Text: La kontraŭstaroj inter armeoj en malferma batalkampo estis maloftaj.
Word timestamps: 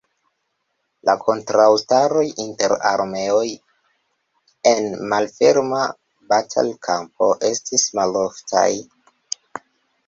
La 1.09 1.13
kontraŭstaroj 1.25 2.23
inter 2.45 2.73
armeoj 2.93 3.45
en 4.73 4.91
malferma 5.13 5.83
batalkampo 6.35 7.31
estis 7.55 7.89
maloftaj. 8.01 8.69